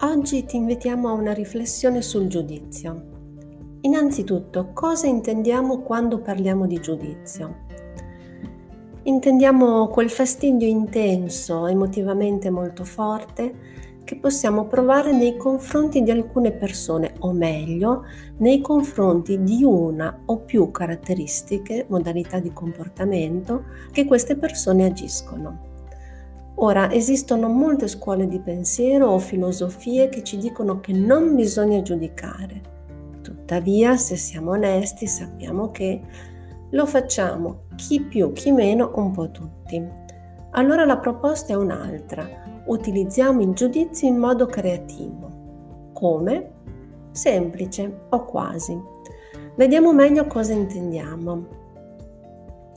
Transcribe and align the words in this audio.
Oggi 0.00 0.44
ti 0.44 0.54
invitiamo 0.54 1.08
a 1.08 1.12
una 1.12 1.32
riflessione 1.32 2.02
sul 2.02 2.28
giudizio. 2.28 3.02
Innanzitutto, 3.80 4.70
cosa 4.72 5.08
intendiamo 5.08 5.80
quando 5.80 6.20
parliamo 6.20 6.68
di 6.68 6.78
giudizio? 6.78 7.66
Intendiamo 9.02 9.88
quel 9.88 10.08
fastidio 10.08 10.68
intenso, 10.68 11.66
emotivamente 11.66 12.48
molto 12.48 12.84
forte, 12.84 13.52
che 14.04 14.14
possiamo 14.14 14.66
provare 14.66 15.10
nei 15.10 15.36
confronti 15.36 16.04
di 16.04 16.12
alcune 16.12 16.52
persone, 16.52 17.14
o 17.18 17.32
meglio, 17.32 18.04
nei 18.36 18.60
confronti 18.60 19.42
di 19.42 19.64
una 19.64 20.20
o 20.26 20.38
più 20.38 20.70
caratteristiche, 20.70 21.86
modalità 21.88 22.38
di 22.38 22.52
comportamento 22.52 23.64
che 23.90 24.04
queste 24.04 24.36
persone 24.36 24.84
agiscono. 24.84 25.67
Ora, 26.60 26.90
esistono 26.90 27.48
molte 27.48 27.86
scuole 27.86 28.26
di 28.26 28.40
pensiero 28.40 29.06
o 29.06 29.18
filosofie 29.20 30.08
che 30.08 30.24
ci 30.24 30.38
dicono 30.38 30.80
che 30.80 30.92
non 30.92 31.36
bisogna 31.36 31.80
giudicare. 31.82 32.60
Tuttavia, 33.22 33.96
se 33.96 34.16
siamo 34.16 34.50
onesti, 34.50 35.06
sappiamo 35.06 35.70
che 35.70 36.00
lo 36.70 36.84
facciamo, 36.84 37.66
chi 37.76 38.00
più, 38.00 38.32
chi 38.32 38.50
meno, 38.50 38.90
un 38.96 39.12
po' 39.12 39.30
tutti. 39.30 39.80
Allora 40.52 40.84
la 40.84 40.98
proposta 40.98 41.52
è 41.52 41.56
un'altra. 41.56 42.26
Utilizziamo 42.64 43.40
il 43.40 43.52
giudizio 43.52 44.08
in 44.08 44.16
modo 44.16 44.46
creativo. 44.46 45.90
Come? 45.92 46.50
Semplice 47.12 48.00
o 48.08 48.24
quasi. 48.24 48.76
Vediamo 49.54 49.92
meglio 49.92 50.26
cosa 50.26 50.54
intendiamo. 50.54 51.46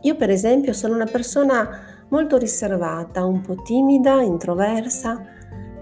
Io 0.01 0.15
per 0.15 0.29
esempio 0.29 0.73
sono 0.73 0.93
una 0.93 1.05
persona 1.05 1.90
molto 2.11 2.37
riservata, 2.37 3.25
un 3.25 3.41
po' 3.41 3.55
timida, 3.55 4.21
introversa 4.21 5.21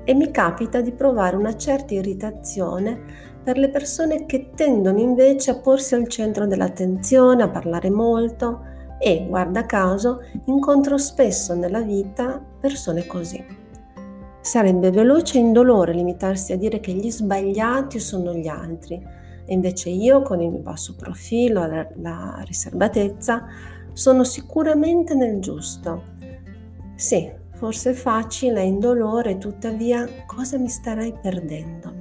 e 0.04 0.14
mi 0.14 0.31
capita 0.31 0.80
di 0.80 0.92
provare 0.92 1.36
una 1.36 1.56
certa 1.56 1.94
irritazione 1.94 3.28
per 3.44 3.58
le 3.58 3.70
persone 3.70 4.26
che 4.26 4.52
tendono 4.56 5.00
invece 5.00 5.52
a 5.52 5.59
porsi 5.59 5.95
al 5.95 6.08
centro 6.08 6.45
dell'attenzione, 6.45 7.44
a 7.44 7.50
parlare 7.50 7.89
molto 7.89 8.62
e, 9.00 9.26
guarda 9.28 9.66
caso, 9.66 10.22
incontro 10.45 10.98
spesso 10.98 11.56
nella 11.56 11.81
vita 11.81 12.44
persone 12.59 13.08
così. 13.08 13.44
Sarebbe 14.42 14.92
veloce 14.92 15.38
e 15.38 15.42
indolore 15.42 15.94
limitarsi 15.94 16.54
a 16.54 16.58
dire 16.58 16.80
che 16.80 16.92
gli 16.92 17.09
sbagliati 17.09 18.00
sono 18.00 18.34
gli 18.34 18.48
altri, 18.48 18.95
e 19.45 19.54
invece 19.54 19.89
io, 19.89 20.22
con 20.22 20.42
il 20.42 20.52
mio 20.52 20.59
basso 20.59 20.95
profilo, 20.95 21.66
la, 21.66 21.88
la 21.95 22.44
riservatezza, 22.45 23.45
sono 23.94 24.23
sicuramente 24.23 25.16
nel 25.16 25.39
giusto 25.39 26.17
sì, 27.00 27.31
forse 27.53 27.92
è 27.92 27.94
facile, 27.94 28.59
è 28.59 28.66
indolore, 28.66 29.38
tuttavia 29.38 30.05
cosa 30.25 30.58
mi 30.58 30.67
starei 30.67 31.14
perdendo? 31.14 31.94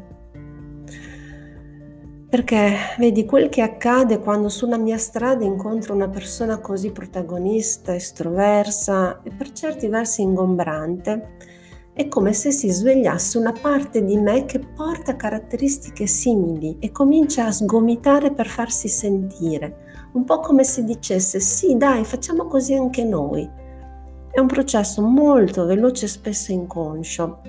Perché 2.28 2.74
vedi 2.98 3.24
quel 3.24 3.48
che 3.48 3.62
accade 3.62 4.18
quando 4.18 4.48
sulla 4.48 4.76
mia 4.76 4.98
strada 4.98 5.44
incontro 5.44 5.94
una 5.94 6.08
persona 6.08 6.58
così 6.58 6.90
protagonista, 6.90 7.94
estroversa 7.94 9.22
e 9.22 9.30
per 9.30 9.52
certi 9.52 9.86
versi 9.86 10.22
ingombrante, 10.22 11.36
è 11.92 12.08
come 12.08 12.32
se 12.32 12.50
si 12.50 12.68
svegliasse 12.68 13.38
una 13.38 13.52
parte 13.52 14.04
di 14.04 14.16
me 14.16 14.46
che 14.46 14.58
porta 14.58 15.14
caratteristiche 15.14 16.08
simili 16.08 16.76
e 16.80 16.90
comincia 16.90 17.46
a 17.46 17.52
sgomitare 17.52 18.32
per 18.32 18.48
farsi 18.48 18.88
sentire, 18.88 20.10
un 20.14 20.24
po' 20.24 20.40
come 20.40 20.64
se 20.64 20.82
dicesse 20.82 21.38
sì 21.38 21.76
dai 21.76 22.04
facciamo 22.04 22.46
così 22.46 22.74
anche 22.74 23.04
noi 23.04 23.66
è 24.30 24.40
un 24.40 24.46
processo 24.46 25.02
molto 25.02 25.64
veloce 25.64 26.04
e 26.04 26.08
spesso 26.08 26.52
inconscio. 26.52 27.40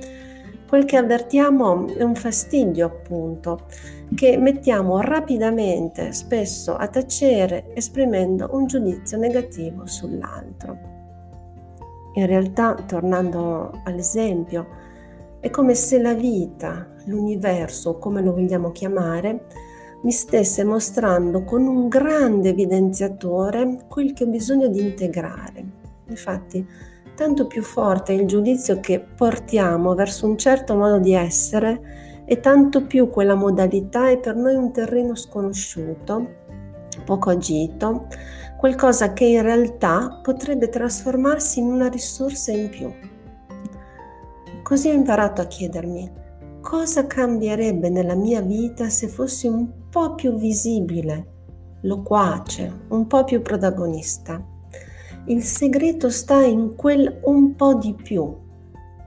Quel 0.68 0.86
che 0.86 0.98
avvertiamo 0.98 1.88
è 1.88 2.04
un 2.04 2.16
fastidio, 2.16 2.86
appunto, 2.86 3.66
che 4.14 4.38
mettiamo 4.38 5.02
rapidamente, 5.02 6.12
spesso 6.14 6.76
a 6.76 6.88
tacere, 6.88 7.74
esprimendo 7.74 8.50
un 8.52 8.68
giudizio 8.68 9.18
negativo 9.18 9.86
sull'altro. 9.88 10.78
In 12.14 12.26
realtà, 12.26 12.76
tornando 12.86 13.82
all'esempio, 13.84 14.68
è 15.40 15.50
come 15.50 15.74
se 15.74 16.00
la 16.00 16.14
vita, 16.14 16.88
l'universo, 17.06 17.98
come 17.98 18.22
lo 18.22 18.34
vogliamo 18.34 18.72
chiamare, 18.72 19.46
mi 20.04 20.12
stesse 20.12 20.64
mostrando 20.64 21.44
con 21.44 21.66
un 21.66 21.88
grande 21.88 22.50
evidenziatore 22.50 23.86
quel 23.88 24.14
che 24.14 24.24
ho 24.24 24.28
bisogno 24.28 24.68
di 24.68 24.82
integrare 24.82 25.79
Infatti, 26.10 26.66
tanto 27.16 27.48
più 27.48 27.64
forte 27.64 28.14
è 28.14 28.20
il 28.20 28.28
giudizio 28.28 28.80
che 28.80 29.00
portiamo 29.00 29.96
verso 29.96 30.26
un 30.26 30.38
certo 30.38 30.76
modo 30.76 31.00
di 31.00 31.14
essere 31.14 32.24
e 32.26 32.40
tanto 32.40 32.86
più 32.86 33.10
quella 33.10 33.36
modalità 33.36 34.10
è 34.10 34.20
per 34.20 34.36
noi 34.36 34.56
un 34.56 34.72
terreno 34.72 35.16
sconosciuto, 35.16 36.28
poco 37.06 37.30
agito, 37.30 38.08
qualcosa 38.58 39.14
che 39.14 39.26
in 39.26 39.42
realtà 39.42 40.20
potrebbe 40.22 40.70
trasformarsi 40.70 41.60
in 41.60 41.68
una 41.68 41.88
risorsa 41.88 42.52
in 42.52 42.70
più. 42.70 42.92
Così 44.62 44.90
ho 44.90 44.94
imparato 44.94 45.42
a 45.42 45.46
chiedermi 45.46 46.28
cosa 46.62 47.08
cambierebbe 47.08 47.90
nella 47.90 48.16
mia 48.16 48.42
vita 48.42 48.90
se 48.90 49.08
fossi 49.08 49.48
un 49.48 49.88
po' 49.90 50.14
più 50.14 50.36
visibile, 50.36 51.28
loquace, 51.82 52.82
un 52.90 53.08
po' 53.08 53.24
più 53.24 53.42
protagonista. 53.42 54.44
Il 55.30 55.44
segreto 55.44 56.10
sta 56.10 56.42
in 56.42 56.76
quel 56.76 57.20
un 57.26 57.54
po' 57.56 57.76
di 57.76 57.94
più. 57.94 58.36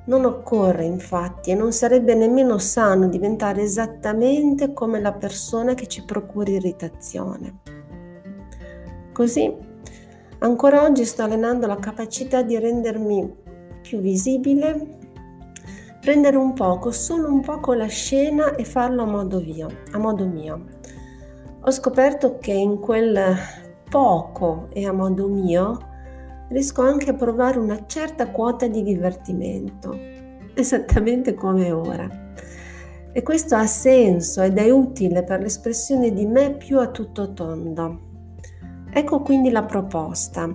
Non 0.05 0.25
occorre 0.25 0.85
infatti 0.85 1.51
e 1.51 1.57
non 1.57 1.73
sarebbe 1.73 2.15
nemmeno 2.15 2.59
sano 2.59 3.09
diventare 3.09 3.63
esattamente 3.63 4.73
come 4.73 5.01
la 5.01 5.13
persona 5.13 5.75
che 5.75 5.89
ci 5.89 6.05
procura 6.05 6.53
irritazione. 6.53 7.59
Così, 9.13 9.53
ancora 10.39 10.85
oggi 10.85 11.05
sto 11.05 11.25
allenando 11.25 11.67
la 11.67 11.79
capacità 11.79 12.43
di 12.43 12.57
rendermi 12.57 13.35
più 13.83 13.99
visibile, 13.99 14.99
prendere 16.01 16.37
un 16.37 16.53
poco, 16.53 16.93
solo 16.93 17.33
un 17.33 17.41
poco 17.41 17.73
la 17.73 17.87
scena 17.87 18.55
e 18.55 18.65
farlo 18.65 19.03
a 19.03 19.07
modo 19.07 19.41
mio. 19.41 19.67
A 19.91 19.99
modo 19.99 20.25
mio. 20.29 20.67
Ho 21.63 21.71
scoperto 21.73 22.39
che 22.39 22.53
in 22.53 22.79
quel 22.79 23.35
poco 23.91 24.69
e 24.73 24.87
a 24.87 24.93
modo 24.93 25.27
mio 25.27 25.91
riesco 26.53 26.83
anche 26.83 27.11
a 27.11 27.15
provare 27.15 27.59
una 27.59 27.87
certa 27.87 28.29
quota 28.31 28.69
di 28.69 28.83
divertimento, 28.83 29.99
esattamente 30.55 31.35
come 31.35 31.73
ora. 31.73 32.09
E 33.15 33.23
questo 33.23 33.57
ha 33.57 33.67
senso 33.67 34.43
ed 34.43 34.57
è 34.57 34.71
utile 34.71 35.23
per 35.23 35.41
l'espressione 35.41 36.13
di 36.13 36.27
me 36.27 36.55
più 36.55 36.79
a 36.79 36.89
tutto 36.89 37.33
tondo. 37.33 38.11
Ecco 38.91 39.21
quindi 39.21 39.51
la 39.51 39.65
proposta. 39.65 40.51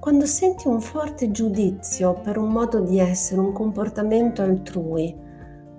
Quando 0.00 0.26
senti 0.26 0.68
un 0.68 0.80
forte 0.80 1.30
giudizio 1.30 2.14
per 2.14 2.38
un 2.38 2.50
modo 2.50 2.80
di 2.80 2.98
essere, 2.98 3.40
un 3.40 3.52
comportamento 3.52 4.42
altrui, 4.42 5.14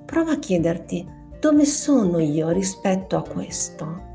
prova 0.06 0.32
a 0.32 0.40
chiederti 0.40 1.06
dove 1.40 1.66
sono 1.66 2.20
io 2.20 2.50
rispetto 2.50 3.18
a 3.18 3.24
questo. 3.24 4.12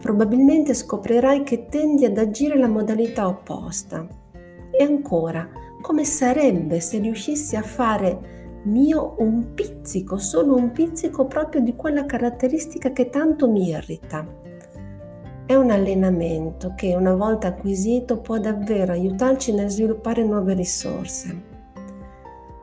Probabilmente 0.00 0.74
scoprirai 0.74 1.42
che 1.42 1.66
tendi 1.68 2.04
ad 2.04 2.16
agire 2.18 2.56
la 2.56 2.68
modalità 2.68 3.26
opposta 3.26 4.20
e 4.76 4.82
ancora, 4.82 5.48
come 5.80 6.04
sarebbe 6.04 6.80
se 6.80 6.98
riuscissi 6.98 7.56
a 7.56 7.62
fare 7.62 8.60
mio 8.64 9.16
un 9.18 9.54
pizzico, 9.54 10.18
solo 10.18 10.54
un 10.54 10.72
pizzico 10.72 11.26
proprio 11.26 11.60
di 11.60 11.74
quella 11.74 12.04
caratteristica 12.04 12.92
che 12.92 13.10
tanto 13.10 13.50
mi 13.50 13.68
irrita? 13.68 14.24
È 15.44 15.54
un 15.54 15.70
allenamento 15.70 16.72
che 16.74 16.94
una 16.94 17.14
volta 17.14 17.48
acquisito 17.48 18.20
può 18.20 18.38
davvero 18.38 18.92
aiutarci 18.92 19.52
nel 19.52 19.68
sviluppare 19.68 20.24
nuove 20.24 20.54
risorse. 20.54 21.50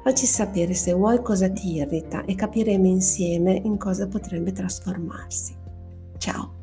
Facci 0.01 0.25
sapere 0.25 0.73
se 0.73 0.93
vuoi 0.93 1.21
cosa 1.21 1.49
ti 1.49 1.75
irrita 1.75 2.23
e 2.23 2.33
capiremo 2.33 2.87
insieme 2.87 3.51
in 3.51 3.77
cosa 3.77 4.07
potrebbe 4.07 4.53
trasformarsi. 4.53 5.55
Ciao! 6.17 6.58